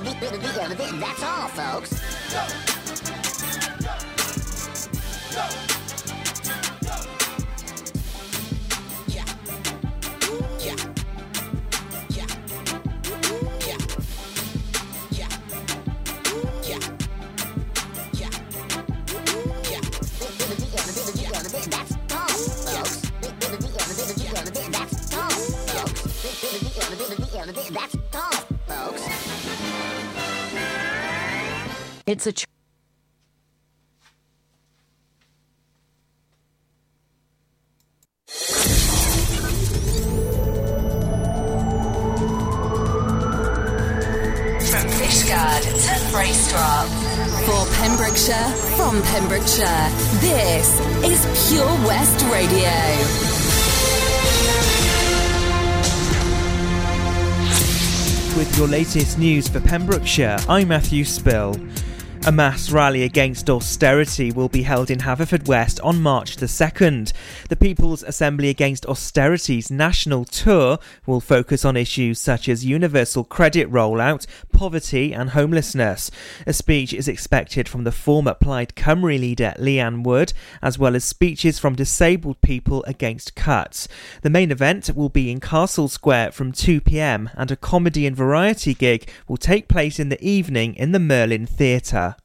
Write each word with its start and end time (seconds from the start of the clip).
That's 0.00 1.22
all, 1.22 1.48
folks. 1.48 2.67
Fishguard 45.28 45.62
to. 45.62 45.98
For 47.44 47.74
Pembrokeshire, 47.76 48.48
from 48.76 49.02
Pembrokeshire, 49.02 49.90
this 50.20 50.80
is 51.04 51.50
Pure 51.50 51.66
West 51.86 52.24
Radio. 52.32 52.70
With 58.38 58.56
your 58.56 58.68
latest 58.68 59.18
news 59.18 59.48
for 59.48 59.60
Pembrokeshire, 59.60 60.38
I'm 60.48 60.68
Matthew 60.68 61.04
Spill. 61.04 61.56
A 62.26 62.32
mass 62.32 62.70
rally 62.70 63.04
against 63.04 63.48
austerity 63.48 64.32
will 64.32 64.50
be 64.50 64.62
held 64.62 64.90
in 64.90 64.98
Haverfordwest 64.98 65.82
on 65.82 66.02
March 66.02 66.36
the 66.36 66.44
2nd. 66.44 67.12
The 67.48 67.56
People's 67.56 68.02
Assembly 68.02 68.50
Against 68.50 68.84
Austerity's 68.84 69.70
national 69.70 70.26
tour 70.26 70.78
will 71.06 71.20
focus 71.20 71.64
on 71.64 71.76
issues 71.76 72.18
such 72.20 72.48
as 72.48 72.66
universal 72.66 73.24
credit 73.24 73.70
rollout, 73.70 74.26
poverty, 74.58 75.14
and 75.14 75.30
homelessness. 75.30 76.10
A 76.44 76.52
speech 76.52 76.92
is 76.92 77.06
expected 77.06 77.68
from 77.68 77.84
the 77.84 77.92
former 77.92 78.34
Plaid 78.34 78.74
Cymru 78.74 79.16
leader 79.16 79.54
Leanne 79.56 80.02
Wood, 80.02 80.32
as 80.60 80.76
well 80.76 80.96
as 80.96 81.04
speeches 81.04 81.60
from 81.60 81.76
disabled 81.76 82.40
people 82.40 82.82
against 82.88 83.36
cuts. 83.36 83.86
The 84.22 84.30
main 84.30 84.50
event 84.50 84.90
will 84.96 85.10
be 85.10 85.30
in 85.30 85.38
Castle 85.38 85.86
Square 85.86 86.32
from 86.32 86.50
2 86.50 86.80
pm, 86.80 87.30
and 87.36 87.52
a 87.52 87.56
comedy 87.56 88.04
and 88.04 88.16
variety 88.16 88.74
gig 88.74 89.08
will 89.28 89.36
take 89.36 89.68
place 89.68 90.00
in 90.00 90.08
the 90.08 90.20
evening 90.20 90.74
in 90.74 90.90
the 90.90 90.98
Merlin 90.98 91.46
Theatre. 91.46 92.16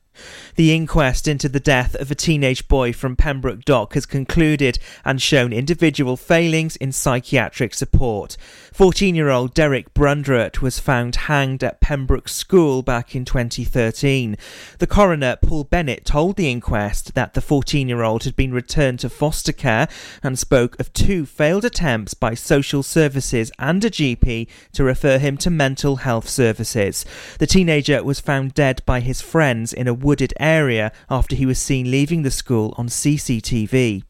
The 0.55 0.73
inquest 0.73 1.27
into 1.27 1.49
the 1.49 1.59
death 1.59 1.95
of 1.95 2.11
a 2.11 2.15
teenage 2.15 2.67
boy 2.67 2.93
from 2.93 3.15
Pembroke 3.15 3.65
Dock 3.65 3.95
has 3.95 4.05
concluded 4.05 4.77
and 5.03 5.21
shown 5.21 5.51
individual 5.51 6.17
failings 6.17 6.75
in 6.75 6.91
psychiatric 6.91 7.73
support. 7.73 8.37
14 8.73 9.15
year 9.15 9.29
old 9.29 9.53
Derek 9.53 9.93
Brundrett 9.93 10.61
was 10.61 10.79
found 10.79 11.15
hanged 11.15 11.63
at 11.63 11.81
Pembroke 11.81 12.27
School 12.27 12.81
back 12.81 13.15
in 13.15 13.25
2013. 13.25 14.37
The 14.79 14.87
coroner, 14.87 15.37
Paul 15.41 15.63
Bennett, 15.63 16.05
told 16.05 16.35
the 16.35 16.49
inquest 16.49 17.13
that 17.15 17.33
the 17.33 17.41
14 17.41 17.87
year 17.87 18.03
old 18.03 18.23
had 18.23 18.35
been 18.35 18.53
returned 18.53 18.99
to 18.99 19.09
foster 19.09 19.51
care 19.51 19.87
and 20.21 20.37
spoke 20.37 20.79
of 20.79 20.93
two 20.93 21.25
failed 21.25 21.65
attempts 21.65 22.13
by 22.13 22.33
social 22.33 22.83
services 22.83 23.51
and 23.59 23.83
a 23.83 23.89
GP 23.89 24.47
to 24.73 24.83
refer 24.83 25.17
him 25.17 25.37
to 25.37 25.49
mental 25.49 25.97
health 25.97 26.29
services. 26.29 27.05
The 27.39 27.47
teenager 27.47 28.03
was 28.03 28.19
found 28.19 28.53
dead 28.53 28.81
by 28.85 28.99
his 28.99 29.21
friends 29.21 29.73
in 29.73 29.87
a 29.87 29.93
wooded 30.03 30.33
area 30.39 30.91
after 31.09 31.35
he 31.35 31.45
was 31.45 31.59
seen 31.59 31.89
leaving 31.89 32.23
the 32.23 32.31
school 32.31 32.73
on 32.77 32.87
CCTV. 32.87 34.03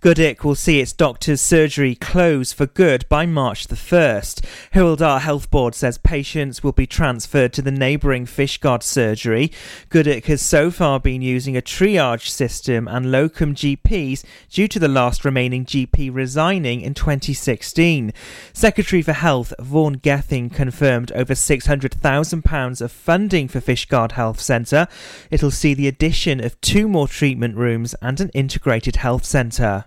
Goodwick 0.00 0.44
will 0.44 0.54
see 0.54 0.80
its 0.80 0.92
doctor's 0.92 1.40
surgery 1.40 1.94
close 1.94 2.52
for 2.52 2.66
good 2.66 3.08
by 3.08 3.26
March 3.26 3.66
the 3.66 3.74
1st. 3.74 4.44
Hywel 4.74 5.20
Health 5.20 5.50
Board 5.50 5.74
says 5.74 5.98
patients 5.98 6.62
will 6.62 6.72
be 6.72 6.86
transferred 6.86 7.52
to 7.54 7.62
the 7.62 7.70
neighbouring 7.70 8.26
Fishguard 8.26 8.82
surgery. 8.82 9.50
Goodwick 9.88 10.26
has 10.26 10.42
so 10.42 10.70
far 10.70 11.00
been 11.00 11.22
using 11.22 11.56
a 11.56 11.62
triage 11.62 12.28
system 12.28 12.86
and 12.86 13.10
locum 13.10 13.54
GPs 13.54 14.24
due 14.50 14.68
to 14.68 14.78
the 14.78 14.88
last 14.88 15.24
remaining 15.24 15.64
GP 15.64 16.14
resigning 16.14 16.82
in 16.82 16.94
2016. 16.94 18.12
Secretary 18.52 19.02
for 19.02 19.12
Health 19.12 19.54
Vaughan 19.58 19.94
Gething 19.94 20.50
confirmed 20.50 21.10
over 21.12 21.34
£600,000 21.34 22.80
of 22.80 22.92
funding 22.92 23.48
for 23.48 23.60
Fishguard 23.60 24.12
Health 24.12 24.40
Centre. 24.40 24.86
It'll 25.30 25.50
see 25.50 25.74
the 25.74 25.88
addition 25.88 26.44
of 26.44 26.60
two 26.60 26.86
more 26.86 27.08
treatment 27.08 27.56
rooms 27.56 27.94
and 28.02 28.20
an 28.20 28.28
integrated 28.30 28.96
health 28.96 29.24
centre. 29.24 29.84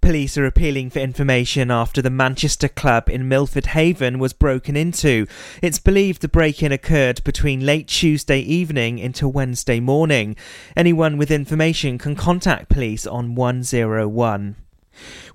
Police 0.00 0.38
are 0.38 0.46
appealing 0.46 0.90
for 0.90 1.00
information 1.00 1.70
after 1.70 2.00
the 2.00 2.10
Manchester 2.10 2.68
club 2.68 3.08
in 3.08 3.28
Milford 3.28 3.66
Haven 3.66 4.18
was 4.18 4.32
broken 4.32 4.76
into. 4.76 5.26
It's 5.60 5.78
believed 5.78 6.22
the 6.22 6.28
break 6.28 6.62
in 6.62 6.70
occurred 6.70 7.22
between 7.24 7.66
late 7.66 7.88
Tuesday 7.88 8.40
evening 8.40 8.98
into 8.98 9.28
Wednesday 9.28 9.80
morning. 9.80 10.36
Anyone 10.76 11.18
with 11.18 11.30
information 11.30 11.98
can 11.98 12.14
contact 12.14 12.68
police 12.68 13.06
on 13.06 13.34
101. 13.34 14.56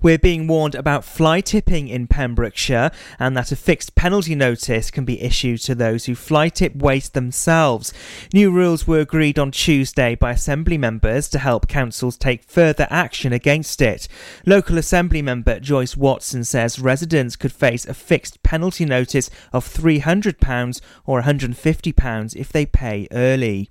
We're 0.02 0.18
being 0.18 0.46
warned 0.46 0.74
about 0.74 1.04
fly 1.04 1.40
tipping 1.40 1.88
in 1.88 2.06
Pembrokeshire 2.06 2.90
and 3.18 3.36
that 3.36 3.52
a 3.52 3.56
fixed 3.56 3.94
penalty 3.94 4.34
notice 4.34 4.90
can 4.90 5.04
be 5.04 5.20
issued 5.22 5.60
to 5.62 5.74
those 5.74 6.04
who 6.04 6.14
fly 6.14 6.48
tip 6.48 6.76
waste 6.76 7.14
themselves. 7.14 7.92
New 8.32 8.50
rules 8.50 8.86
were 8.86 9.00
agreed 9.00 9.38
on 9.38 9.50
Tuesday 9.50 10.14
by 10.14 10.32
Assembly 10.32 10.78
members 10.78 11.28
to 11.30 11.38
help 11.38 11.68
councils 11.68 12.16
take 12.16 12.42
further 12.44 12.86
action 12.90 13.32
against 13.32 13.80
it. 13.80 14.08
Local 14.46 14.78
Assembly 14.78 15.22
member 15.22 15.60
Joyce 15.60 15.96
Watson 15.96 16.44
says 16.44 16.78
residents 16.78 17.36
could 17.36 17.52
face 17.52 17.86
a 17.86 17.94
fixed 17.94 18.42
penalty 18.42 18.84
notice 18.84 19.30
of 19.52 19.66
£300 19.66 20.80
or 21.06 21.22
£150 21.22 22.36
if 22.36 22.52
they 22.52 22.66
pay 22.66 23.08
early. 23.10 23.70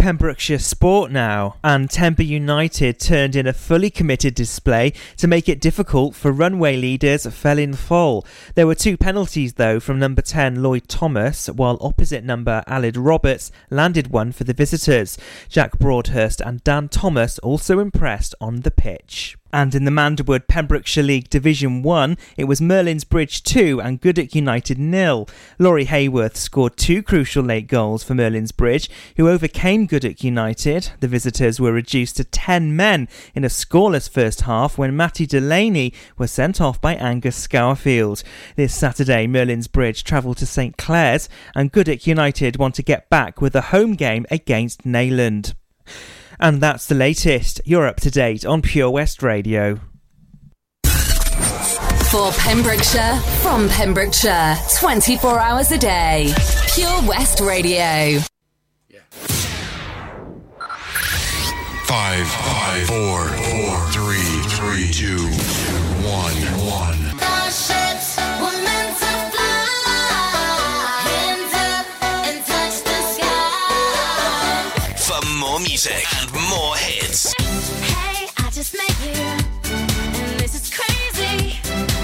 Pembrokeshire 0.00 0.58
Sport 0.58 1.12
now, 1.12 1.56
and 1.62 1.90
Tenby 1.90 2.24
United 2.24 2.98
turned 2.98 3.36
in 3.36 3.46
a 3.46 3.52
fully 3.52 3.90
committed 3.90 4.34
display 4.34 4.94
to 5.18 5.28
make 5.28 5.46
it 5.46 5.60
difficult 5.60 6.14
for 6.14 6.32
runway 6.32 6.74
leaders 6.74 7.26
Felinfoel. 7.26 8.24
There 8.54 8.66
were 8.66 8.74
two 8.74 8.96
penalties 8.96 9.52
though 9.52 9.78
from 9.78 9.98
number 9.98 10.22
10 10.22 10.62
Lloyd 10.62 10.88
Thomas, 10.88 11.48
while 11.48 11.76
opposite 11.82 12.24
number 12.24 12.64
Aled 12.66 12.96
Roberts 12.96 13.52
landed 13.68 14.08
one 14.08 14.32
for 14.32 14.44
the 14.44 14.54
visitors. 14.54 15.18
Jack 15.50 15.78
Broadhurst 15.78 16.40
and 16.40 16.64
Dan 16.64 16.88
Thomas 16.88 17.38
also 17.40 17.78
impressed 17.78 18.34
on 18.40 18.60
the 18.60 18.70
pitch. 18.70 19.36
And 19.52 19.74
in 19.74 19.84
the 19.84 19.90
Manderwood 19.90 20.46
Pembrokeshire 20.46 21.02
League 21.02 21.28
Division 21.28 21.82
1, 21.82 22.16
it 22.36 22.44
was 22.44 22.60
Merlin's 22.60 23.02
Bridge 23.02 23.42
2 23.42 23.80
and 23.80 24.00
Goodwick 24.00 24.34
United 24.34 24.78
nil. 24.78 25.28
Laurie 25.58 25.86
Hayworth 25.86 26.36
scored 26.36 26.76
two 26.76 27.02
crucial 27.02 27.42
late 27.42 27.66
goals 27.66 28.04
for 28.04 28.14
Merlin's 28.14 28.52
Bridge, 28.52 28.88
who 29.16 29.28
overcame 29.28 29.86
Goodwick 29.90 30.22
United. 30.22 30.92
The 31.00 31.08
visitors 31.08 31.58
were 31.58 31.72
reduced 31.72 32.16
to 32.18 32.24
10 32.24 32.76
men 32.76 33.08
in 33.34 33.42
a 33.42 33.48
scoreless 33.48 34.08
first 34.08 34.42
half 34.42 34.78
when 34.78 34.96
Matty 34.96 35.26
Delaney 35.26 35.92
was 36.16 36.30
sent 36.30 36.60
off 36.60 36.80
by 36.80 36.94
Angus 36.94 37.34
Scourfield. 37.34 38.22
This 38.54 38.72
Saturday, 38.72 39.26
Merlin's 39.26 39.66
Bridge 39.66 40.04
travel 40.04 40.32
to 40.34 40.46
St 40.46 40.76
Clears 40.76 41.28
and 41.56 41.72
Goodwick 41.72 42.06
United 42.06 42.56
want 42.56 42.76
to 42.76 42.84
get 42.84 43.10
back 43.10 43.40
with 43.40 43.56
a 43.56 43.62
home 43.62 43.94
game 43.94 44.26
against 44.30 44.84
Neyland. 44.84 45.54
And 46.38 46.60
that's 46.60 46.86
the 46.86 46.94
latest. 46.94 47.60
You're 47.64 47.88
up 47.88 47.96
to 48.02 48.12
date 48.12 48.46
on 48.46 48.62
Pure 48.62 48.90
West 48.90 49.24
Radio. 49.24 49.80
For 52.12 52.30
Pembrokeshire, 52.38 53.16
from 53.42 53.68
Pembrokeshire, 53.68 54.56
24 54.78 55.40
hours 55.40 55.72
a 55.72 55.78
day. 55.78 56.32
Pure 56.76 57.08
West 57.08 57.40
Radio. 57.40 58.20
Five, 61.90 62.28
five, 62.28 62.86
four, 62.86 63.26
four, 63.26 63.90
three, 63.90 64.30
three, 64.54 64.92
two, 64.92 65.26
one, 66.06 66.36
one. 66.70 67.00
For 74.96 75.26
more 75.40 75.58
music 75.58 76.04
and 76.20 76.32
more 76.48 76.76
hits, 76.76 77.34
Hey, 77.82 78.28
I 78.38 78.50
just 78.52 78.72
met 78.72 78.94
you, 79.04 79.20
and 79.72 80.38
this 80.38 80.54
is 80.54 80.70
crazy. 80.72 81.58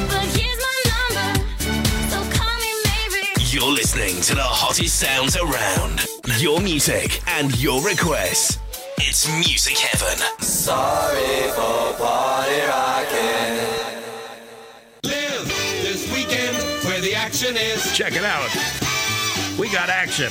But 0.08 0.26
here's 0.34 0.58
my 0.58 0.76
number, 0.90 1.28
so 2.10 2.18
call 2.36 2.56
me 2.58 2.72
maybe. 2.86 3.44
you're 3.52 3.70
listening 3.70 4.20
to 4.22 4.34
the 4.34 4.42
hottest 4.42 4.98
sounds 4.98 5.36
around. 5.36 6.04
Your 6.40 6.60
music 6.60 7.20
and 7.28 7.56
your 7.62 7.80
requests. 7.84 8.58
It's 9.18 9.48
Music 9.48 9.78
Heaven. 9.78 10.18
Sorry 10.44 11.48
for 11.52 11.94
party 11.96 12.60
rocking. 12.68 13.56
Live 15.04 15.48
this 15.80 16.04
weekend 16.12 16.54
where 16.84 17.00
the 17.00 17.14
action 17.14 17.56
is. 17.56 17.96
Check 17.96 18.12
it 18.12 18.24
out. 18.24 18.50
we 19.58 19.72
got 19.72 19.88
action 19.88 20.30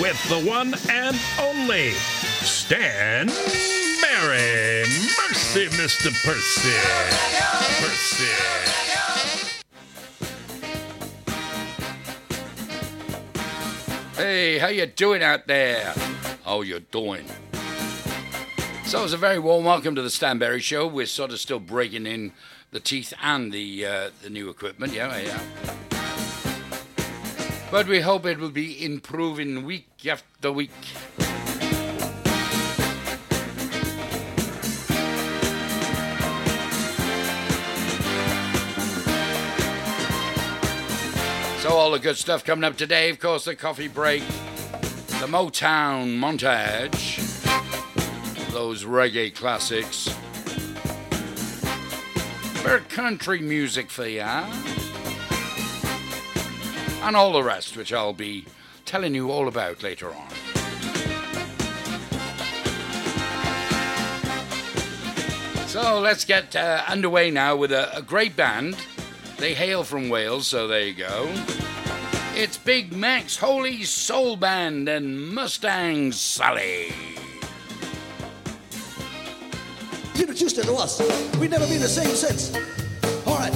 with 0.00 0.16
the 0.28 0.38
one 0.48 0.74
and 0.88 1.18
only 1.40 1.90
Stan 1.90 3.26
Barry. 4.00 4.86
Mercy, 5.18 5.66
Mr. 5.66 6.12
Percy. 6.24 6.70
Percy. 7.82 8.30
Hey, 14.14 14.58
how 14.58 14.68
you 14.68 14.86
doing 14.86 15.24
out 15.24 15.48
there? 15.48 15.92
How 16.44 16.60
you 16.60 16.78
doing? 16.78 17.26
So 18.90 19.04
it's 19.04 19.12
a 19.12 19.16
very 19.16 19.38
warm 19.38 19.64
welcome 19.64 19.94
to 19.94 20.02
the 20.02 20.08
Stanberry 20.08 20.60
Show. 20.60 20.84
We're 20.84 21.06
sort 21.06 21.30
of 21.30 21.38
still 21.38 21.60
breaking 21.60 22.06
in 22.06 22.32
the 22.72 22.80
teeth 22.80 23.14
and 23.22 23.52
the 23.52 23.86
uh, 23.86 24.10
the 24.20 24.30
new 24.30 24.50
equipment, 24.50 24.92
yeah, 24.92 25.16
yeah. 25.16 25.40
But 27.70 27.86
we 27.86 28.00
hope 28.00 28.26
it 28.26 28.38
will 28.38 28.50
be 28.50 28.84
improving 28.84 29.64
week 29.64 29.86
after 30.08 30.50
week. 30.50 30.72
So 41.60 41.70
all 41.70 41.92
the 41.92 42.00
good 42.02 42.16
stuff 42.16 42.44
coming 42.44 42.64
up 42.64 42.76
today, 42.76 43.08
of 43.10 43.20
course, 43.20 43.44
the 43.44 43.54
coffee 43.54 43.86
break, 43.86 44.26
the 44.26 45.28
Motown 45.28 46.18
montage, 46.18 47.39
those 48.50 48.84
reggae 48.84 49.34
classics, 49.34 50.08
bit 52.64 52.88
country 52.88 53.40
music 53.40 53.90
for 53.90 54.06
ya, 54.06 54.44
and 57.02 57.16
all 57.16 57.32
the 57.32 57.42
rest, 57.42 57.76
which 57.76 57.92
I'll 57.92 58.12
be 58.12 58.46
telling 58.84 59.14
you 59.14 59.30
all 59.30 59.48
about 59.48 59.82
later 59.82 60.12
on. 60.12 60.28
So 65.66 66.00
let's 66.00 66.24
get 66.24 66.56
uh, 66.56 66.82
underway 66.88 67.30
now 67.30 67.54
with 67.54 67.70
a, 67.70 67.96
a 67.96 68.02
great 68.02 68.34
band. 68.34 68.76
They 69.38 69.54
hail 69.54 69.84
from 69.84 70.08
Wales, 70.08 70.48
so 70.48 70.66
there 70.66 70.82
you 70.82 70.94
go. 70.94 71.32
It's 72.34 72.56
Big 72.56 72.92
Mac's 72.92 73.36
Wholly 73.36 73.84
Soul 73.84 74.36
Band 74.36 74.88
and 74.88 75.32
Mustang 75.32 76.10
Sally. 76.10 76.92
Introduced 80.18 80.56
her 80.56 80.62
to 80.62 80.74
us. 80.74 81.00
We've 81.38 81.50
never 81.50 81.66
been 81.66 81.80
the 81.80 81.88
same 81.88 82.14
since. 82.14 82.54
All 83.26 83.36
right. 83.38 83.52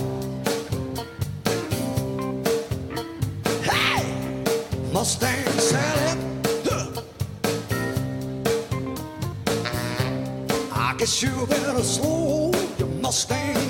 Hey! 3.62 4.04
Mustang 4.92 5.44
Sally. 5.58 6.18
Huh. 6.64 7.02
I 10.72 10.94
guess 10.96 11.22
you 11.22 11.46
better 11.46 11.82
slow 11.82 12.52
your 12.78 12.88
Mustang 12.88 13.63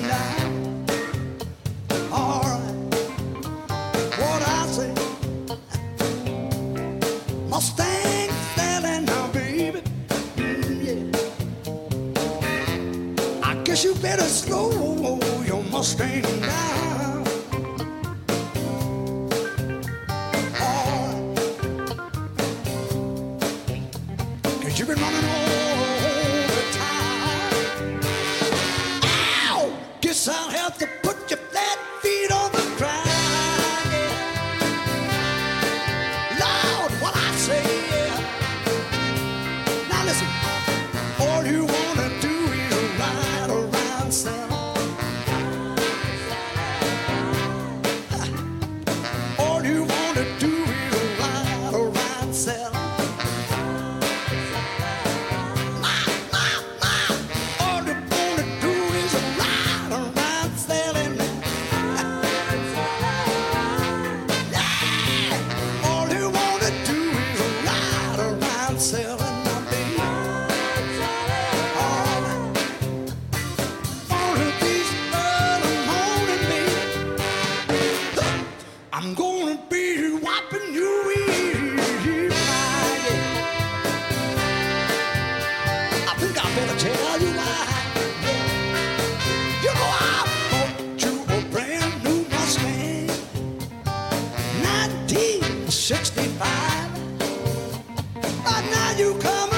you 98.97 99.13
come 99.19 99.54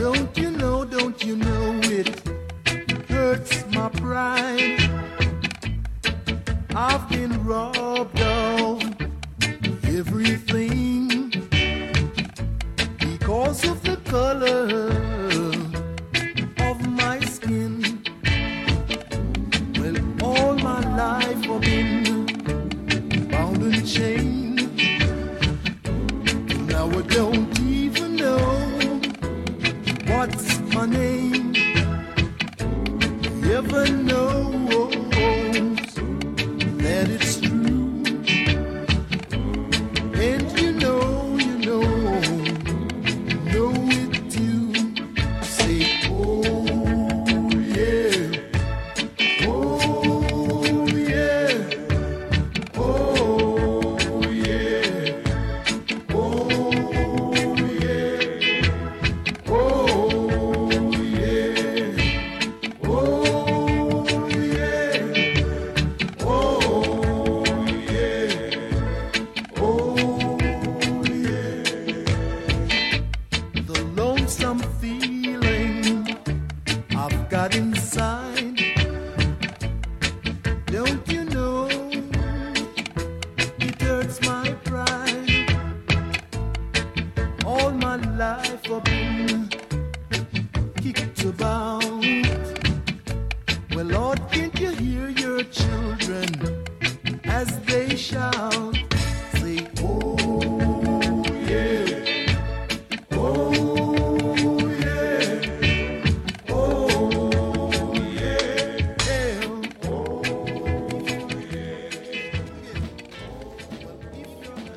não 0.00 0.37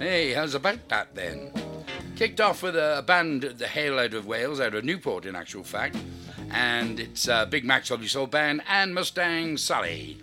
Hey, 0.02 0.34
how's 0.34 0.56
about 0.56 0.90
that 0.90 1.14
then? 1.14 1.52
Kicked 2.16 2.42
off 2.42 2.64
with 2.64 2.76
a 2.76 3.04
band, 3.06 3.44
the 3.44 3.68
Hail 3.68 4.00
Out 4.00 4.16
of 4.16 4.26
Wales, 4.26 4.60
out 4.60 4.74
of 4.74 4.84
Newport 4.84 5.28
in 5.28 5.36
actual 5.36 5.64
fact, 5.64 5.96
and 6.50 7.00
it's 7.00 7.28
uh, 7.28 7.46
Big 7.46 7.64
Mac's 7.66 7.92
Lovely 7.92 8.08
Soul 8.08 8.26
Band 8.26 8.64
and 8.68 8.96
Mustang 8.96 9.58
Sally. 9.58 10.18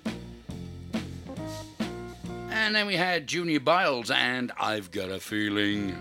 And 2.50 2.74
then 2.74 2.88
we 2.88 2.96
had 2.96 3.28
Junior 3.28 3.60
Byles 3.60 4.10
and 4.10 4.50
I've 4.58 4.90
Got 4.90 5.10
a 5.10 5.20
Feeling. 5.20 5.96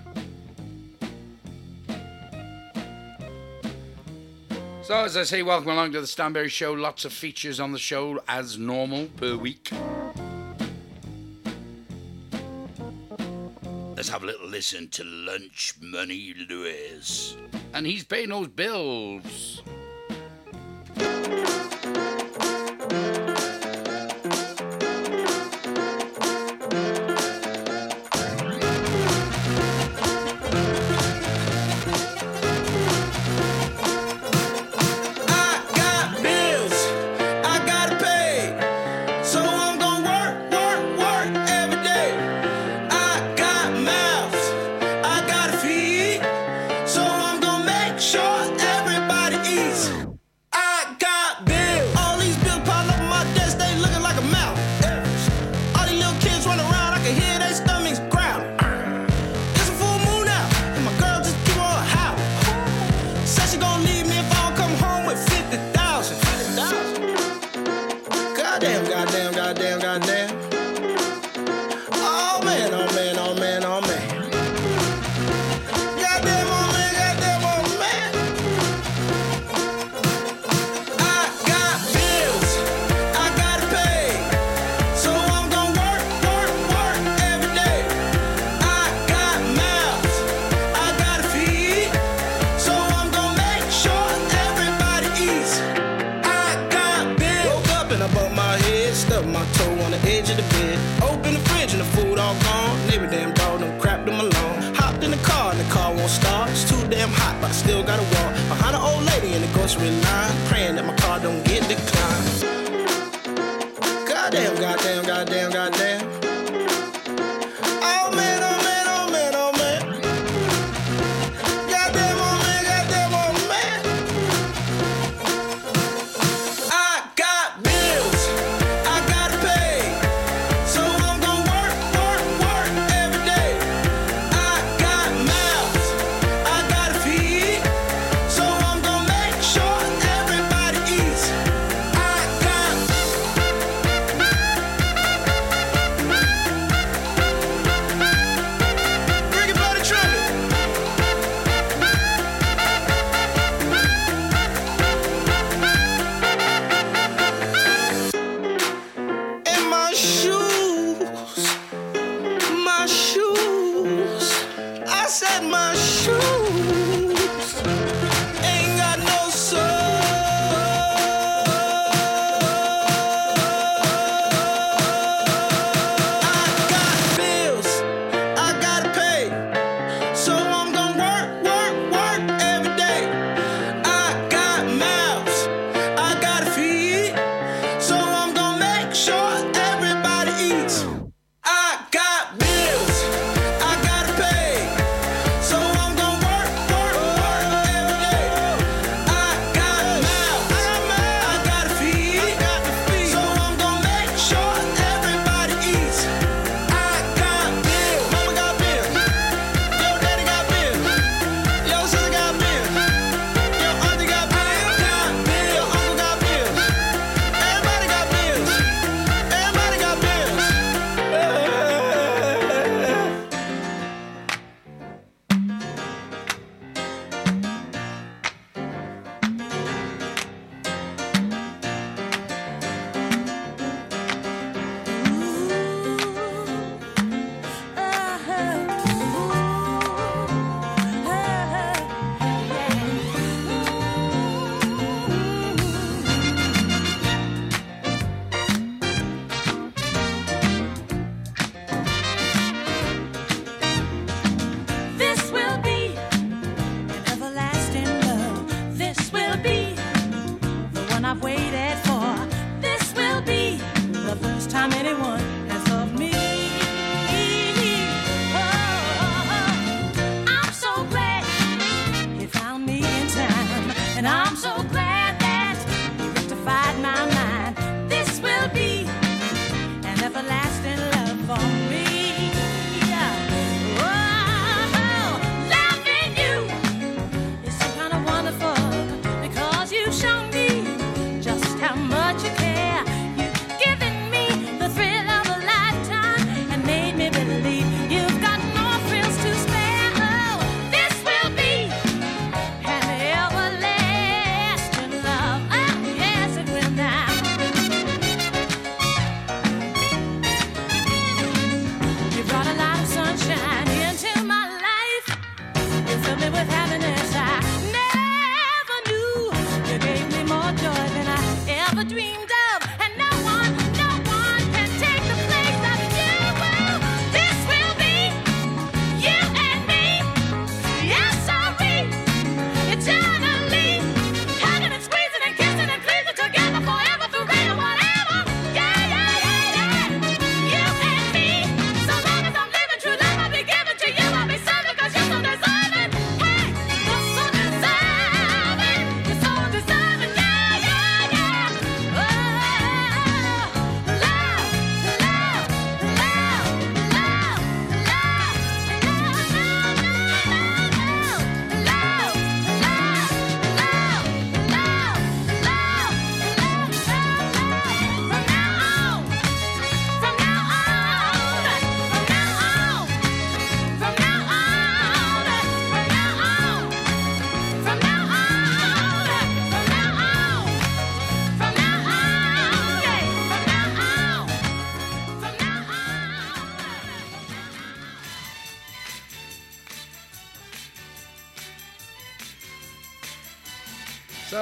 So, 4.81 4.95
as 5.03 5.15
I 5.15 5.21
say, 5.21 5.43
welcome 5.43 5.69
along 5.69 5.91
to 5.91 6.01
the 6.01 6.07
Stanberry 6.07 6.49
Show. 6.49 6.73
Lots 6.73 7.05
of 7.05 7.13
features 7.13 7.59
on 7.59 7.73
the 7.73 7.79
show 7.79 8.21
as 8.27 8.57
normal 8.57 9.05
per 9.17 9.35
week. 9.35 9.69
Let's 14.07 14.13
have 14.13 14.23
a 14.23 14.27
little 14.27 14.47
listen 14.47 14.87
to 14.91 15.03
LunchMoney 15.03 16.47
Lewis. 16.47 17.35
And 17.73 17.85
he's 17.85 18.05
paying 18.05 18.29
those 18.29 18.47
bills. 18.47 19.61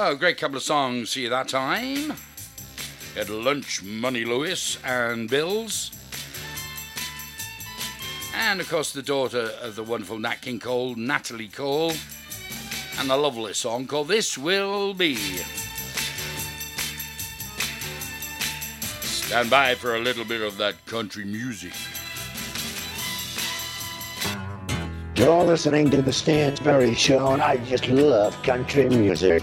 Oh, 0.08 0.14
great 0.14 0.38
couple 0.38 0.56
of 0.56 0.62
songs 0.62 1.14
here 1.14 1.30
that 1.30 1.48
time. 1.48 2.12
At 3.16 3.28
lunch, 3.28 3.82
Money 3.82 4.24
Lewis 4.24 4.78
and 4.84 5.28
Bills. 5.28 5.90
And 8.32 8.60
of 8.60 8.70
course, 8.70 8.92
the 8.92 9.02
daughter 9.02 9.50
of 9.60 9.74
the 9.74 9.82
wonderful 9.82 10.20
Nat 10.20 10.42
King 10.42 10.60
Cole, 10.60 10.94
Natalie 10.94 11.48
Cole, 11.48 11.92
and 13.00 13.10
the 13.10 13.16
lovely 13.16 13.52
song 13.52 13.88
called 13.88 14.06
This 14.06 14.38
Will 14.38 14.94
Be. 14.94 15.16
Stand 19.00 19.50
by 19.50 19.74
for 19.74 19.96
a 19.96 20.00
little 20.00 20.24
bit 20.24 20.40
of 20.40 20.56
that 20.58 20.86
country 20.86 21.24
music. 21.24 21.72
You're 25.16 25.42
listening 25.42 25.90
to 25.90 26.00
the 26.00 26.12
Stansberry 26.12 26.96
Show, 26.96 27.32
and 27.32 27.42
I 27.42 27.56
just 27.56 27.88
love 27.88 28.40
country 28.44 28.88
music. 28.88 29.42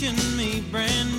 teaching 0.00 0.34
me 0.34 0.62
brand 0.70 1.09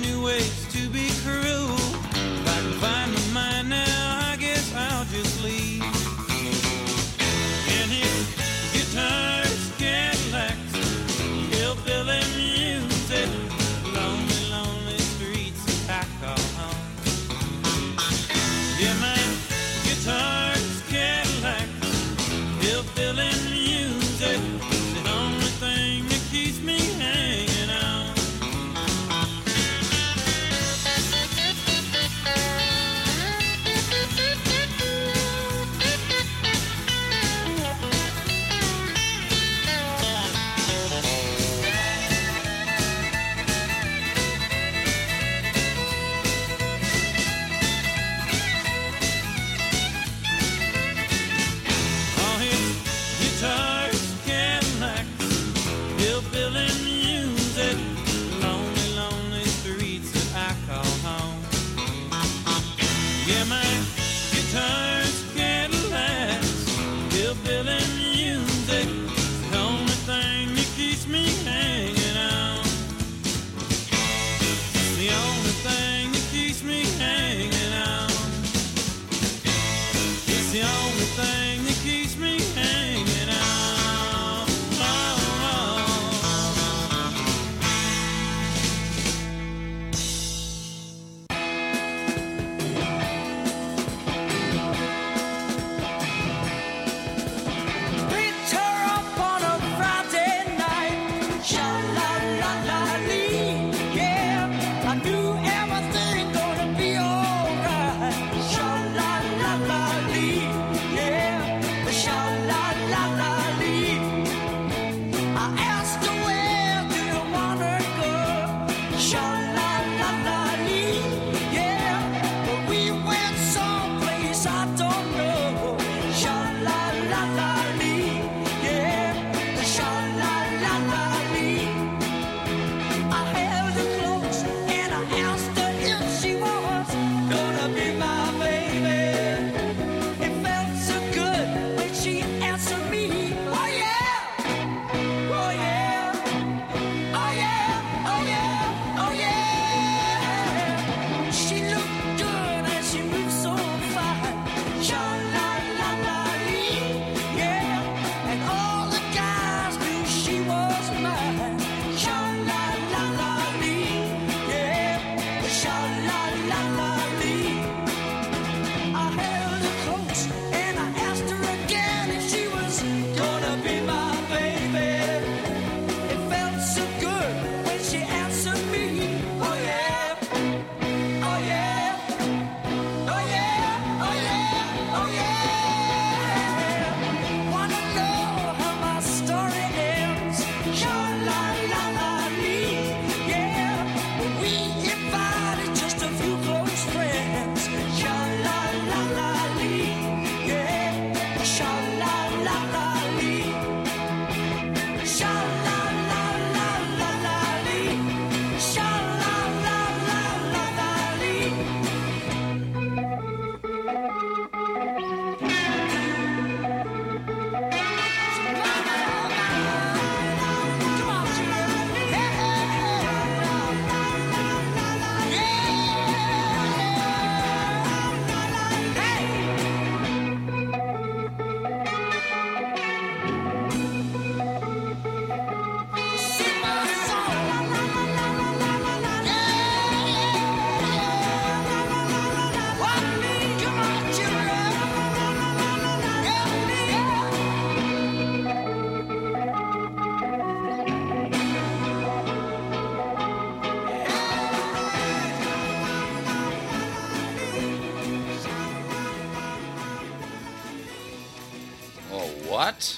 lot. 262.62 262.96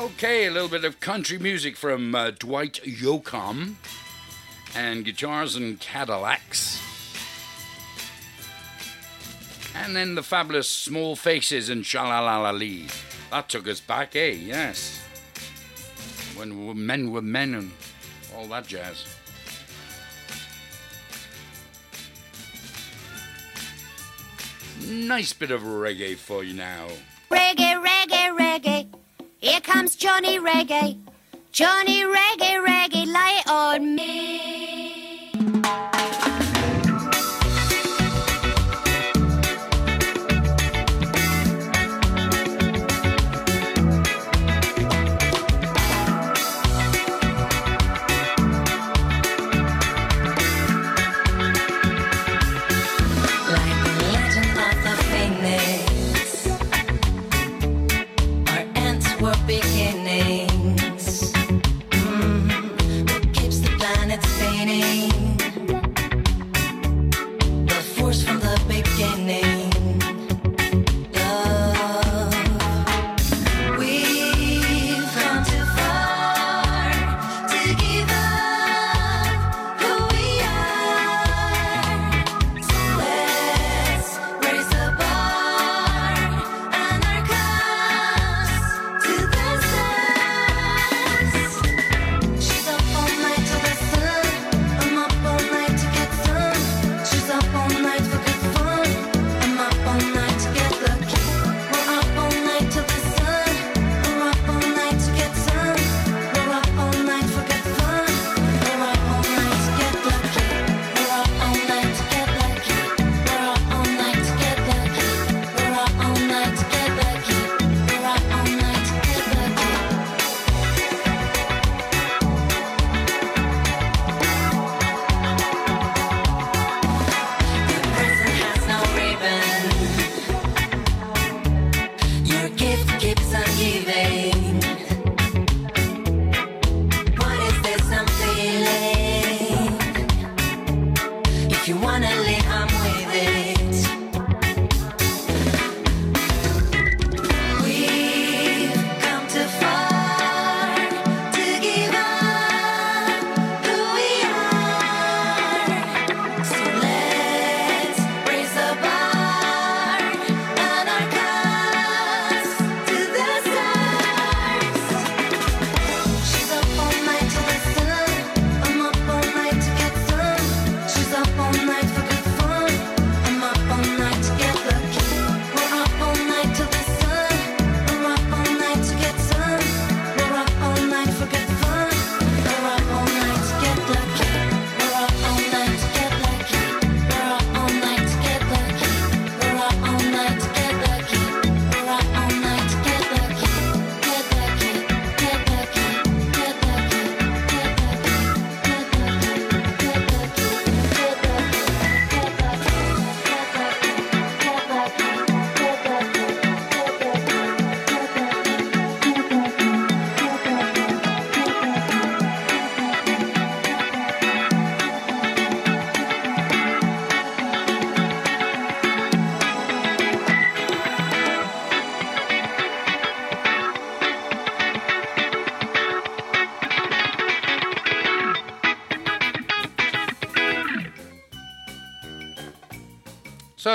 Okay, 0.00 0.46
a 0.46 0.50
little 0.50 0.68
bit 0.68 0.84
of 0.84 0.98
country 0.98 1.38
music 1.38 1.76
from 1.76 2.12
uh, 2.12 2.32
Dwight 2.32 2.80
Yoakam 2.84 3.74
and 4.74 5.04
Guitars 5.04 5.54
and 5.54 5.78
Cadillacs. 5.78 6.82
And 9.76 9.94
then 9.94 10.16
the 10.16 10.24
fabulous 10.24 10.68
Small 10.68 11.14
Faces 11.14 11.68
and 11.68 11.84
Shalalalalee. 11.84 12.90
That 13.30 13.48
took 13.48 13.68
us 13.68 13.78
back, 13.78 14.16
eh? 14.16 14.32
Yes. 14.32 15.02
When 16.34 16.84
men 16.84 17.12
were 17.12 17.22
men 17.22 17.54
and 17.54 17.70
all 18.34 18.46
that 18.48 18.66
jazz. 18.66 19.06
Nice 24.84 25.32
bit 25.32 25.52
of 25.52 25.62
reggae 25.62 26.16
for 26.16 26.42
you 26.42 26.54
now. 26.54 26.88
Reggae, 27.30 27.82
reggae, 27.82 28.36
reggae. 28.38 28.86
Here 29.38 29.60
comes 29.60 29.96
Johnny 29.96 30.38
Reggae. 30.38 30.98
Johnny 31.52 32.02
Reggae, 32.02 32.64
reggae, 32.66 33.06
light 33.06 33.42
on 33.48 33.94
me. 33.94 34.87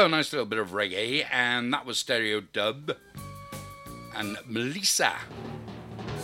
A 0.04 0.10
nice 0.10 0.34
little 0.34 0.46
bit 0.46 0.60
of 0.60 0.72
reggae, 0.72 1.26
and 1.32 1.72
that 1.72 1.86
was 1.86 1.98
Stereo 1.98 2.42
Dub 2.42 2.92
and 4.14 4.38
Melissa. 4.46 5.14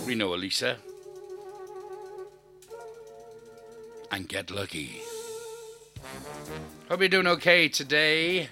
We 0.06 0.16
know 0.16 0.34
Elisa. 0.34 0.76
And 4.12 4.28
get 4.28 4.52
lucky. 4.52 5.02
Hope 6.90 7.00
you're 7.00 7.08
doing 7.08 7.28
okay 7.28 7.70
today. 7.70 8.50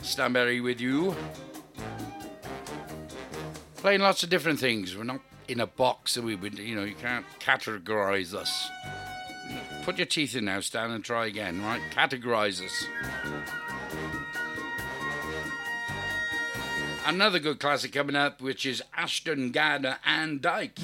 Stanberry 0.00 0.62
with 0.62 0.80
you. 0.80 1.14
Playing 3.76 4.00
lots 4.00 4.22
of 4.22 4.30
different 4.30 4.60
things. 4.60 4.96
We're 4.96 5.04
not 5.04 5.20
in 5.46 5.60
a 5.60 5.66
box, 5.66 6.16
and 6.16 6.24
we 6.24 6.36
you 6.36 6.74
know, 6.74 6.84
you 6.84 6.94
can't 6.94 7.26
categorize 7.38 8.32
us. 8.32 8.70
Put 9.82 9.98
your 9.98 10.06
teeth 10.06 10.34
in 10.34 10.46
now, 10.46 10.60
Stan, 10.60 10.90
and 10.90 11.04
try 11.04 11.26
again, 11.26 11.62
right? 11.62 11.82
Categorize 11.94 12.64
us. 12.64 12.86
Another 17.06 17.38
good 17.38 17.58
classic 17.58 17.92
coming 17.92 18.14
up, 18.14 18.40
which 18.40 18.64
is 18.66 18.82
Ashton 18.96 19.50
Gardner 19.50 19.98
and 20.04 20.40
Dyke. 20.40 20.78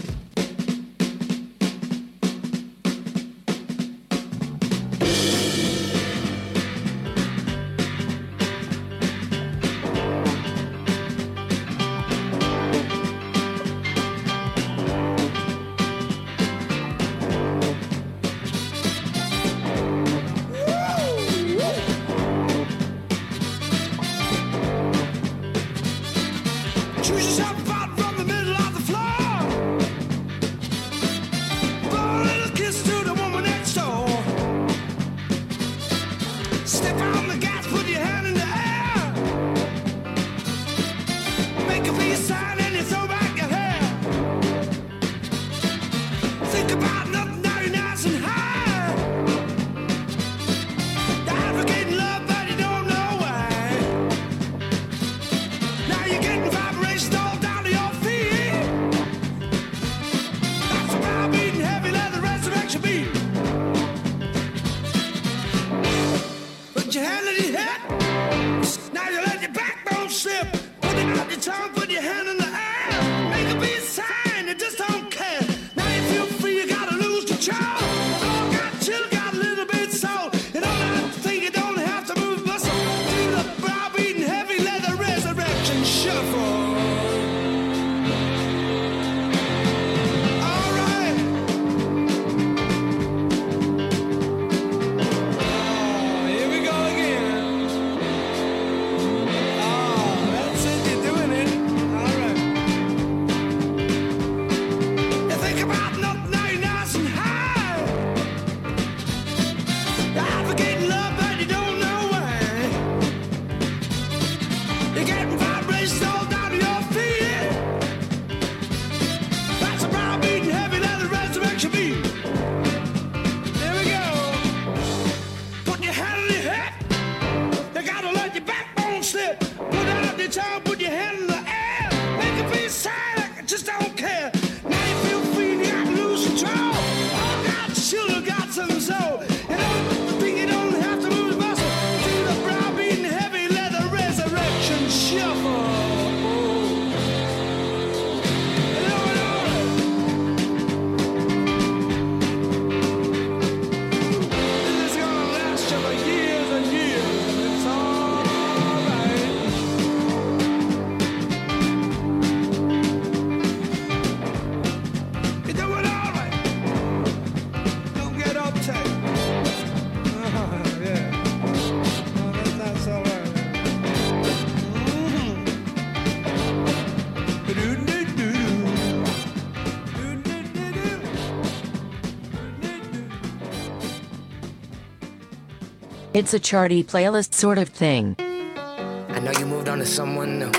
It's 186.16 186.32
a 186.32 186.40
charty 186.40 186.82
playlist 186.82 187.34
sort 187.34 187.58
of 187.58 187.68
thing. 187.68 188.16
I 188.18 189.20
know 189.20 189.32
you 189.32 189.44
moved 189.44 189.68
on 189.68 189.80
to 189.80 189.84
someone 189.84 190.38
new. 190.38 190.50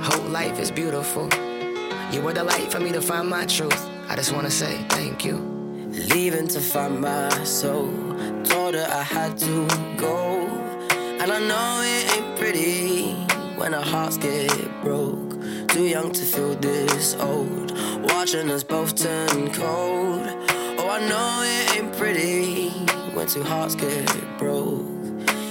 Hope 0.00 0.28
life 0.28 0.60
is 0.60 0.70
beautiful. 0.70 1.28
You 2.12 2.22
were 2.22 2.32
the 2.32 2.44
light 2.44 2.70
for 2.70 2.78
me 2.78 2.92
to 2.92 3.02
find 3.02 3.28
my 3.28 3.46
truth. 3.46 3.90
I 4.08 4.14
just 4.14 4.32
wanna 4.32 4.52
say 4.52 4.76
thank 4.90 5.24
you. 5.24 5.38
Leaving 6.14 6.46
to 6.46 6.60
find 6.60 7.00
my 7.00 7.30
soul. 7.42 7.90
Told 8.44 8.76
her 8.76 8.86
I 8.88 9.02
had 9.02 9.36
to 9.38 9.66
go. 9.96 10.46
And 11.20 11.32
I 11.32 11.40
know 11.40 11.82
it 11.82 12.16
ain't 12.16 12.38
pretty 12.38 13.14
when 13.58 13.74
our 13.74 13.82
hearts 13.82 14.18
get 14.18 14.52
broke. 14.84 15.32
Too 15.70 15.88
young 15.88 16.12
to 16.12 16.22
feel 16.22 16.54
this 16.54 17.16
old. 17.16 17.76
Watching 18.04 18.48
us 18.52 18.62
both 18.62 18.94
turn 18.94 19.52
cold. 19.52 20.28
Oh, 20.78 20.88
I 20.88 21.00
know 21.08 21.42
it 21.42 21.76
ain't 21.76 21.96
pretty 21.96 22.93
when 23.24 23.32
two 23.32 23.42
hearts 23.42 23.74
get 23.74 24.38
broke. 24.38 24.84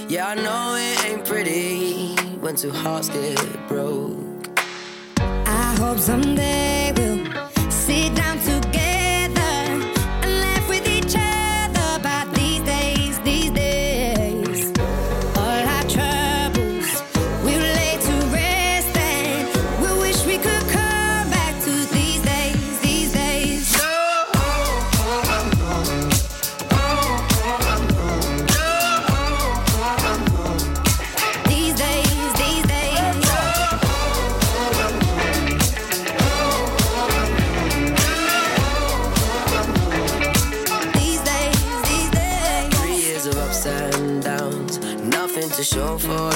Yeah, 0.08 0.28
I 0.28 0.34
know 0.36 0.76
it 0.78 1.04
ain't 1.06 1.26
pretty 1.26 2.14
when 2.38 2.54
two 2.54 2.70
hearts 2.70 3.08
get 3.08 3.36
broke. 3.66 4.16
I 5.18 5.74
hope 5.80 5.98
someday 5.98 6.92
we'll 6.96 7.26
sit 7.70 8.14
down 8.14 8.38
together 8.38 8.73
for 46.04 46.33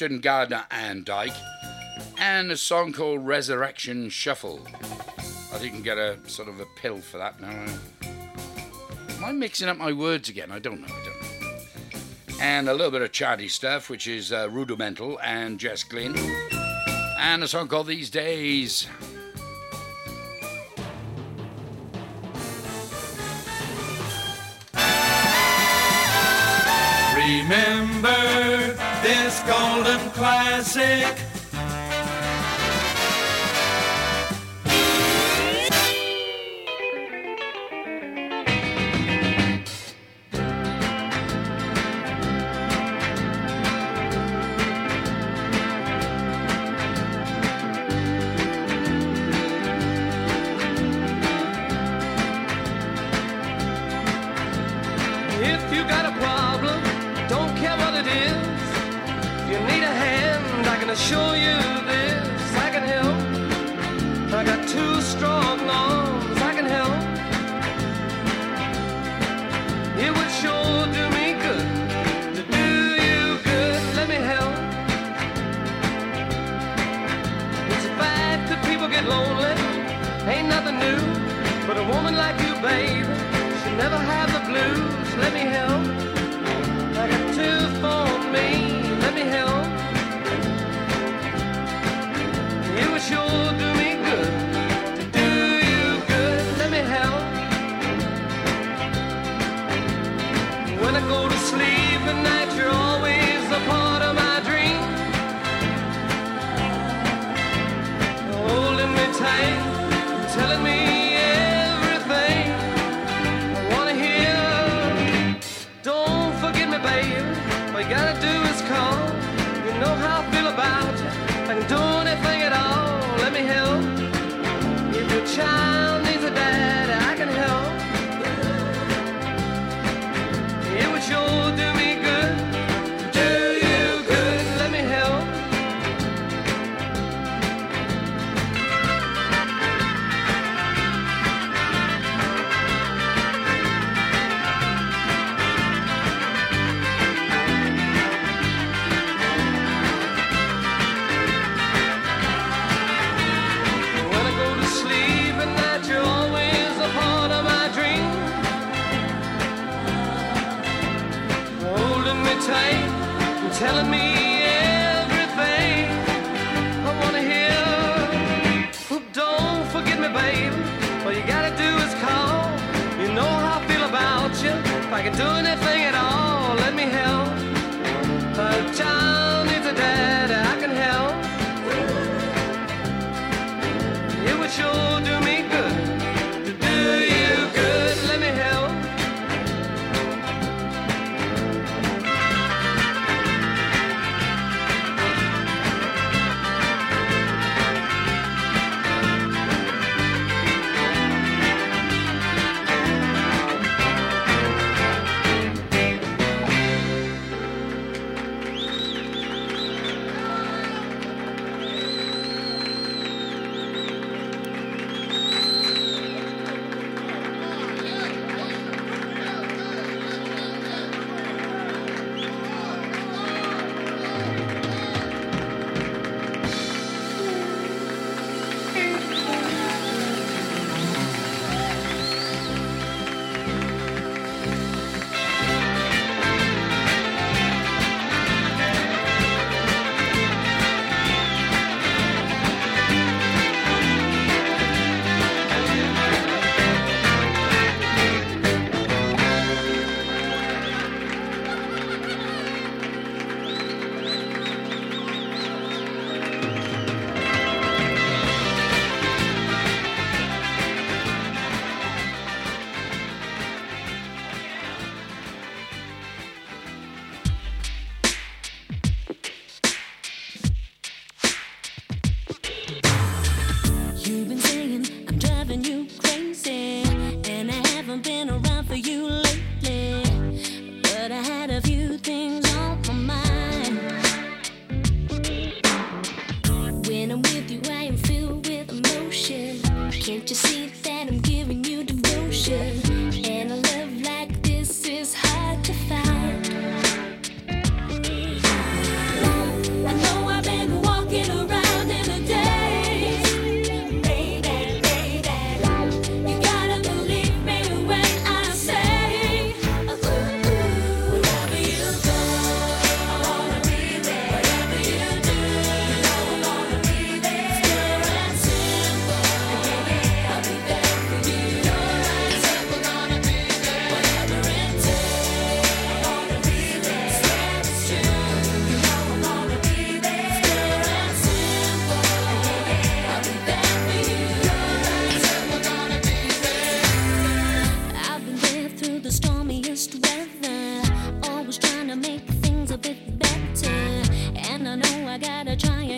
Ashton 0.00 0.20
Gardner 0.20 0.64
and 0.70 1.04
Dyke, 1.04 1.36
and 2.16 2.50
a 2.50 2.56
song 2.56 2.94
called 2.94 3.26
Resurrection 3.26 4.08
Shuffle. 4.08 4.66
I 5.52 5.58
didn't 5.58 5.82
get 5.82 5.98
a 5.98 6.16
sort 6.26 6.48
of 6.48 6.58
a 6.58 6.64
pill 6.74 7.02
for 7.02 7.18
that. 7.18 7.38
No, 7.38 7.48
am 7.48 9.22
I 9.22 9.32
mixing 9.32 9.68
up 9.68 9.76
my 9.76 9.92
words 9.92 10.30
again? 10.30 10.50
I 10.50 10.58
don't 10.58 10.80
know. 10.80 10.86
I 10.86 11.04
don't 11.04 11.20
know. 11.42 12.40
And 12.40 12.70
a 12.70 12.72
little 12.72 12.90
bit 12.90 13.02
of 13.02 13.12
Chardy 13.12 13.50
stuff, 13.50 13.90
which 13.90 14.06
is 14.06 14.32
uh, 14.32 14.48
Rudimental 14.50 15.20
and 15.22 15.60
Jess 15.60 15.84
Glynne, 15.84 16.16
and 17.18 17.42
a 17.42 17.48
song 17.48 17.68
called 17.68 17.88
These 17.88 18.08
Days. 18.08 18.86
Remember 27.14 28.59
this 29.30 29.40
golden 29.42 30.10
classic. 30.10 31.29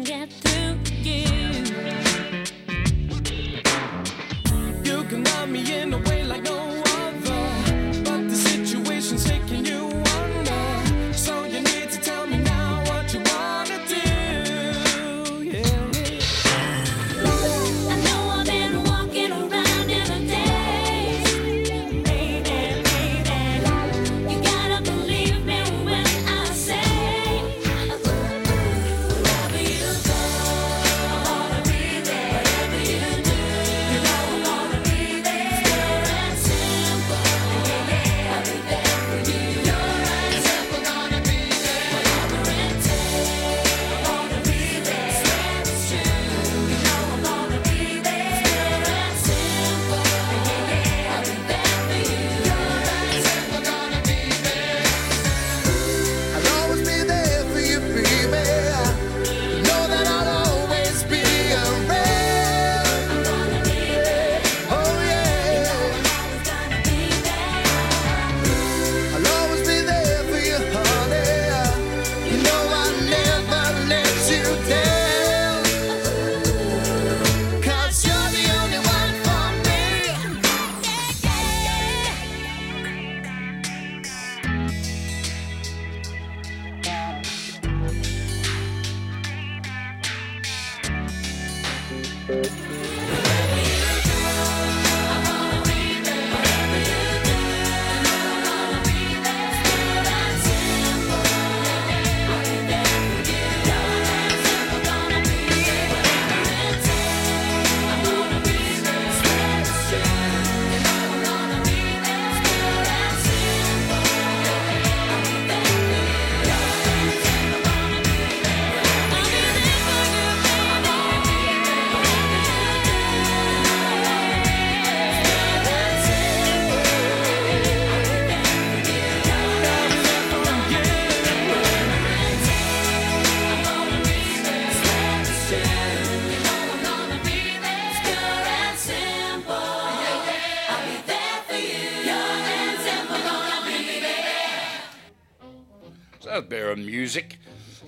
And 0.03 0.07
get 0.07 0.33
through 0.33 0.79
you. 1.03 1.25
You 4.83 5.05
can 5.05 5.25
love 5.25 5.49
me 5.49 5.81
in 5.81 5.95
a 5.95 5.99
way 5.99 6.22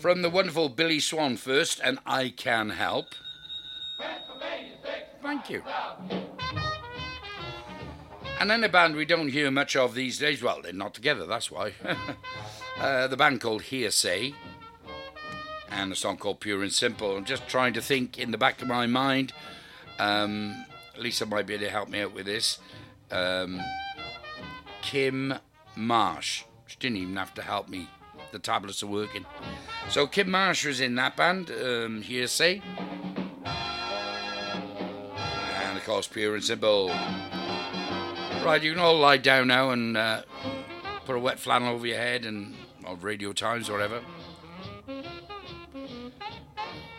from 0.05 0.20
the 0.20 0.28
wonderful 0.28 0.68
Billy 0.68 1.00
Swan 1.00 1.34
first, 1.34 1.80
and 1.82 1.98
I 2.05 2.28
Can 2.28 2.68
Help. 2.68 3.14
Thank 5.22 5.48
you. 5.48 5.62
And 8.38 8.50
then 8.50 8.62
a 8.62 8.68
band 8.68 8.96
we 8.96 9.07
don't 9.07 9.30
hear 9.30 9.50
much 9.50 9.74
of 9.76 9.94
these 9.94 10.18
days. 10.18 10.42
Well, 10.42 10.61
they're 10.61 10.74
not 10.74 10.92
together, 10.92 11.24
that's 11.24 11.50
why. 11.50 11.72
uh, 12.78 13.07
the 13.07 13.16
band 13.16 13.40
called 13.40 13.62
Hear'Say, 13.62 14.34
and 15.70 15.90
a 15.90 15.96
song 15.96 16.18
called 16.18 16.38
Pure 16.38 16.64
and 16.64 16.72
Simple. 16.72 17.16
I'm 17.16 17.24
just 17.24 17.48
trying 17.48 17.72
to 17.72 17.80
think 17.80 18.18
in 18.18 18.30
the 18.30 18.36
back 18.36 18.61
of 18.61 18.68
my 18.68 18.86
mind. 18.86 19.32
Um, 19.98 20.66
Lisa 20.98 21.24
might 21.24 21.46
be 21.46 21.55
able 21.55 21.64
to 21.64 21.70
help 21.70 21.88
me 21.88 22.02
out 22.02 22.12
with 22.12 22.26
this. 22.26 22.59
Um, 23.11 23.59
Kim 24.82 25.32
Marsh. 25.76 26.44
She 26.66 26.76
didn't 26.78 26.98
even 26.98 27.16
have 27.16 27.32
to 27.32 27.42
help 27.42 27.70
me. 27.70 27.88
The 28.35 28.41
tablets 28.41 28.82
are 28.82 28.89
working. 28.89 29.24
So 29.91 30.09
Kim 30.09 30.28
Marsh 30.28 30.66
was 30.66 30.80
in 30.80 30.97
that 30.97 31.16
band, 31.16 31.53
um, 31.53 32.03
Hear'Say. 32.03 32.61
And 35.62 35.78
of 35.78 35.85
course, 35.85 36.09
Pure 36.09 36.35
and 36.35 36.43
Simple. 36.43 36.89
Right, 38.45 38.61
you 38.61 38.72
can 38.72 38.80
all 38.80 38.99
lie 38.99 39.18
down 39.18 39.47
now 39.47 39.70
and 39.70 39.97
uh, 39.97 40.22
put 41.05 41.14
a 41.14 41.20
wet 41.20 41.39
flannel 41.39 41.76
over 41.76 41.87
your 41.87 41.97
head 41.97 42.24
and 42.24 42.57
or 42.85 42.97
Radio 42.97 43.32
Times 43.32 43.70
or 43.70 43.74
whatever. 43.74 44.01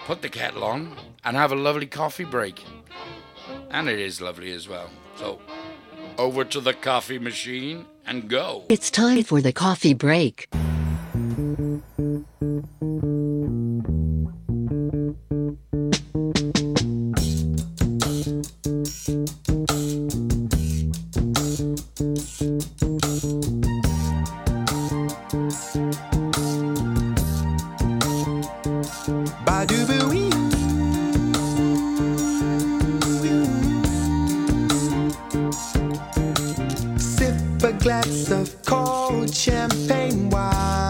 Put 0.06 0.22
the 0.22 0.30
kettle 0.30 0.64
on 0.64 0.96
and 1.26 1.36
have 1.36 1.52
a 1.52 1.56
lovely 1.56 1.86
coffee 1.86 2.24
break. 2.24 2.64
And 3.72 3.90
it 3.90 4.00
is 4.00 4.22
lovely 4.22 4.54
as 4.54 4.70
well. 4.70 4.90
So, 5.18 5.42
over 6.18 6.46
to 6.46 6.62
the 6.62 6.74
coffee 6.74 7.20
machine 7.20 7.88
and 8.06 8.30
go. 8.30 8.64
It's 8.70 8.90
time 8.90 9.24
for 9.24 9.42
the 9.42 9.52
coffee 9.52 9.94
break. 9.94 10.48
Glass 37.86 38.32
of 38.32 38.50
cold 38.66 39.32
champagne 39.32 40.28
wine. 40.32 40.85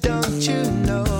Don't 0.00 0.46
you 0.46 0.62
know? 0.86 1.13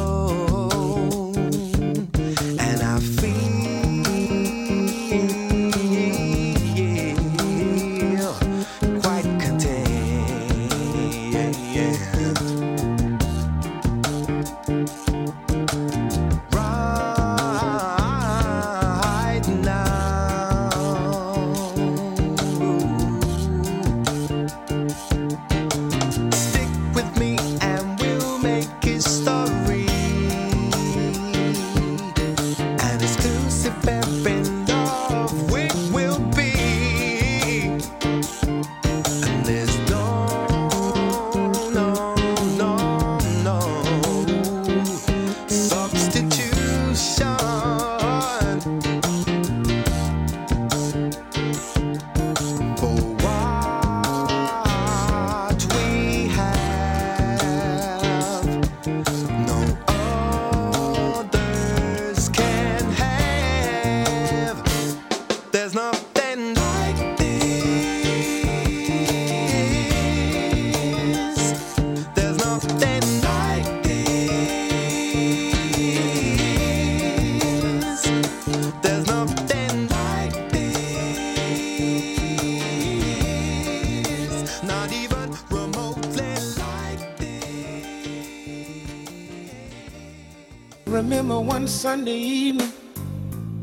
Sunday 91.85 92.16
evening, 92.16 92.72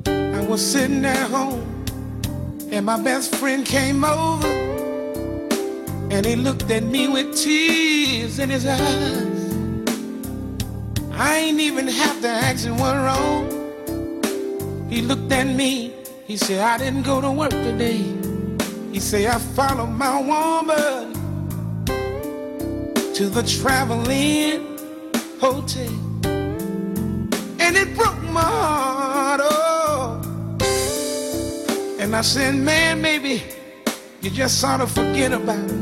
I 0.06 0.46
was 0.46 0.62
sitting 0.64 1.04
at 1.06 1.32
home, 1.32 1.84
and 2.72 2.86
my 2.86 3.02
best 3.02 3.34
friend 3.38 3.66
came 3.66 4.06
over, 4.06 4.48
and 6.12 6.24
he 6.24 6.36
looked 6.36 6.70
at 6.70 6.84
me 6.84 7.08
with 7.08 7.36
tears 7.36 8.38
in 8.38 8.52
his 8.52 8.68
eyes. 8.68 9.54
I 11.14 11.36
ain't 11.38 11.60
even 11.60 11.88
have 11.88 12.22
to 12.22 12.28
ask 12.28 12.64
him 12.64 12.78
what 12.78 12.96
wrong. 12.96 13.50
He 14.88 15.02
looked 15.02 15.32
at 15.32 15.48
me, 15.48 15.92
he 16.28 16.38
said, 16.38 16.60
I 16.60 16.78
didn't 16.78 17.02
go 17.02 17.22
to 17.22 17.32
work 17.32 17.50
today. 17.50 18.06
He 18.92 19.00
said, 19.00 19.26
I 19.34 19.40
followed 19.40 19.98
my 19.98 20.22
woman 20.22 21.14
to 23.16 23.30
the 23.30 23.42
traveling 23.42 24.78
hotel 25.40 26.11
and 27.72 27.90
it 27.90 27.96
broke 27.96 28.22
my 28.24 28.42
heart. 28.42 29.40
Oh, 29.44 30.20
and 32.00 32.14
I 32.14 32.22
said, 32.22 32.56
man, 32.56 33.02
maybe 33.02 33.44
you 34.22 34.30
just 34.30 34.60
sort 34.60 34.82
of 34.82 34.92
forget 34.92 35.32
about 35.32 35.72
it. 35.72 35.80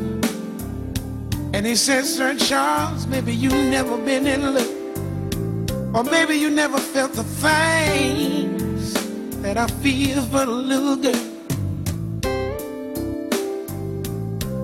And 1.55 1.65
he 1.65 1.75
said, 1.75 2.05
Sir 2.05 2.35
Charles, 2.35 3.07
maybe 3.07 3.33
you 3.33 3.49
never 3.49 3.97
been 3.97 4.27
in 4.27 4.53
love, 4.53 5.95
or 5.95 6.03
maybe 6.03 6.35
you 6.35 6.51
never 6.51 6.77
felt 6.77 7.13
the 7.13 7.23
things 7.23 8.93
that 9.41 9.57
I 9.57 9.65
feel 9.81 10.21
for 10.25 10.45
the 10.45 10.51
little 10.71 10.95
girl. 10.95 11.25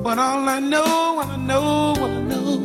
But 0.04 0.20
all 0.20 0.48
I 0.48 0.60
know, 0.60 1.22
I 1.24 1.38
know, 1.38 1.96
I 1.98 2.22
know. 2.22 2.60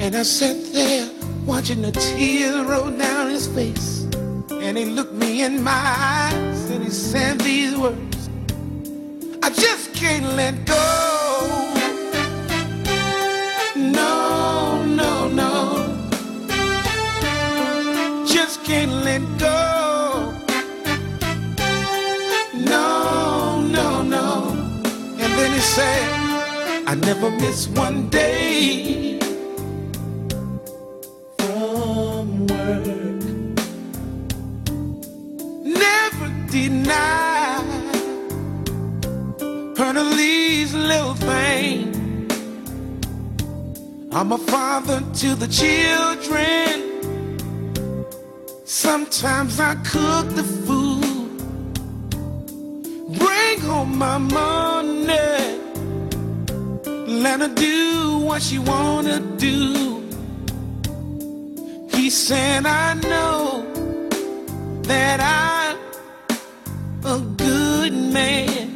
And 0.00 0.16
I 0.16 0.22
sat 0.22 0.56
there 0.72 1.17
watching 1.48 1.80
the 1.80 1.90
tears 1.92 2.66
roll 2.66 2.90
down 2.90 3.30
his 3.30 3.46
face. 3.48 4.06
And 4.50 4.76
he 4.76 4.84
looked 4.84 5.14
me 5.14 5.42
in 5.42 5.62
my 5.62 5.82
eyes 5.96 6.68
and 6.70 6.84
he 6.84 6.90
said 6.90 7.40
these 7.40 7.74
words 7.74 8.28
I 9.42 9.48
just 9.48 9.94
can't 9.94 10.28
let 10.36 10.54
go. 10.66 10.84
No, 13.76 14.84
no, 14.84 15.28
no. 15.28 15.54
Just 18.26 18.62
can't 18.64 18.92
let 19.08 19.22
go. 19.38 20.34
No, 22.74 23.62
no, 23.62 24.02
no. 24.02 24.50
And 25.22 25.30
then 25.38 25.52
he 25.54 25.60
said, 25.60 26.08
I 26.86 26.94
never 26.94 27.30
miss 27.30 27.68
one 27.68 28.10
day 28.10 29.07
deny 36.50 37.38
least 40.16 40.74
little 40.74 41.14
thing. 41.14 41.94
I'm 44.12 44.32
a 44.32 44.38
father 44.38 45.02
to 45.20 45.34
the 45.34 45.48
children. 45.48 46.74
Sometimes 48.64 49.60
I 49.60 49.74
cook 49.92 50.26
the 50.40 50.46
food, 50.66 51.38
bring 53.18 53.60
home 53.60 53.98
my 53.98 54.18
money, 54.18 55.58
let 57.24 57.40
her 57.40 57.54
do 57.54 58.18
what 58.18 58.42
she 58.42 58.58
wanna 58.58 59.20
do. 59.36 60.02
He 61.90 62.10
said, 62.10 62.66
I 62.66 62.94
know 62.94 63.64
that 64.82 65.20
good 65.20 65.57
man. 68.18 68.68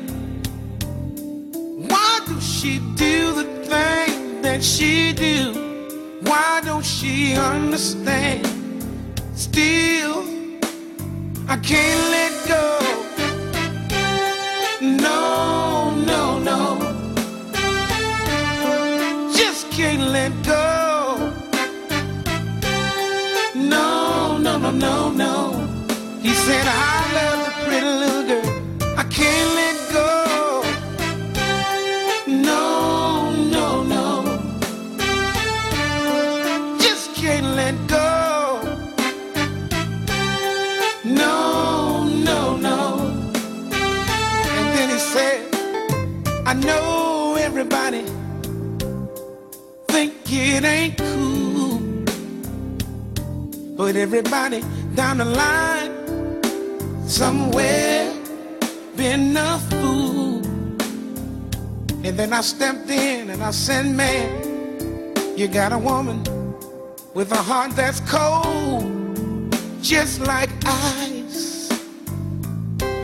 Why 1.90 2.12
does 2.26 2.46
she 2.56 2.72
do 3.04 3.16
the 3.40 3.46
thing 3.70 4.42
that 4.46 4.60
she 4.72 5.12
do? 5.26 5.38
Why 6.28 6.50
don't 6.68 6.86
she 6.96 7.14
understand? 7.34 8.46
Still, 9.46 10.16
I 11.54 11.56
can't 11.70 12.02
let 12.16 12.32
go. 12.54 12.66
No, 15.06 15.20
no, 16.10 16.22
no. 16.50 16.60
Just 19.38 19.62
can't 19.76 20.06
let 20.18 20.32
go. 20.54 20.66
No, 23.74 24.38
no, 24.46 24.52
no, 24.64 24.70
no, 24.86 24.96
no. 25.24 25.36
He 26.26 26.32
said, 26.46 26.64
I 26.66 26.96
love 27.16 27.38
the 27.46 27.52
pretty 27.64 27.92
little 28.02 28.24
girl. 28.30 28.41
Everybody 47.62 48.02
think 49.88 50.14
it 50.30 50.64
ain't 50.64 50.98
cool. 50.98 51.78
But 53.76 53.94
everybody 53.94 54.64
down 54.96 55.18
the 55.18 55.24
line, 55.24 55.92
somewhere, 57.06 58.11
been 59.02 59.36
a 59.36 59.58
fool. 59.68 60.36
And 62.06 62.14
then 62.18 62.32
I 62.32 62.40
stepped 62.40 62.88
in 62.88 63.30
and 63.30 63.42
I 63.42 63.50
said, 63.50 63.84
man, 63.86 64.28
You 65.36 65.48
got 65.48 65.72
a 65.72 65.78
woman 65.78 66.20
with 67.12 67.32
a 67.32 67.42
heart 67.50 67.72
that's 67.74 68.00
cold, 68.16 68.84
just 69.82 70.20
like 70.20 70.50
ice. 70.64 71.68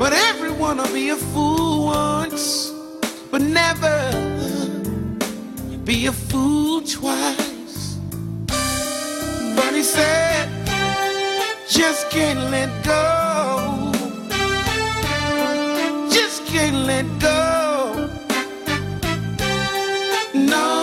But 0.00 0.12
everyone 0.12 0.76
will 0.76 0.94
be 1.02 1.08
a 1.08 1.20
fool 1.32 1.86
once, 1.86 2.70
but 3.32 3.42
never 3.42 3.96
be 5.84 6.06
a 6.06 6.12
fool 6.12 6.80
twice. 6.82 7.98
But 9.56 9.70
he 9.78 9.82
said, 9.82 10.46
just 11.68 12.08
can't 12.10 12.42
let 12.54 12.70
go. 12.84 13.47
can't 16.58 16.86
let 16.86 17.06
go. 17.20 18.10
No. 20.34 20.77